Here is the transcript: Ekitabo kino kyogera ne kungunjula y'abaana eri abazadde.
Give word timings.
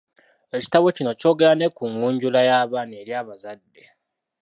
Ekitabo 0.57 0.87
kino 0.97 1.11
kyogera 1.19 1.53
ne 1.57 1.67
kungunjula 1.75 2.39
y'abaana 2.47 2.93
eri 3.01 3.13
abazadde. 3.21 3.83